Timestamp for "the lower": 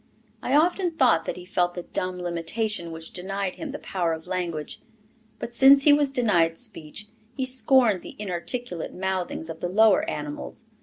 9.59-10.09